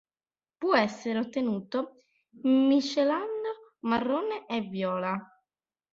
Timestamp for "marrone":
3.81-4.47